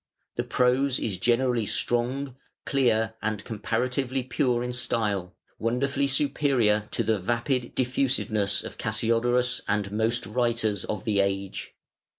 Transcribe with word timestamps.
The 0.35 0.43
prose 0.43 0.97
is 0.97 1.19
generally 1.19 1.67
strong, 1.67 2.35
clear, 2.65 3.13
and 3.21 3.43
comparatively 3.43 4.23
pure 4.23 4.63
in 4.63 4.73
style, 4.73 5.35
wonderfully 5.59 6.07
superior 6.07 6.87
to 6.89 7.03
the 7.03 7.19
vapid 7.19 7.75
diffusiveness 7.75 8.63
of 8.63 8.79
Cassiodorus 8.79 9.61
and 9.67 9.91
most 9.91 10.25
writers 10.25 10.85
of 10.85 11.03
the 11.03 11.19
age. 11.19 11.75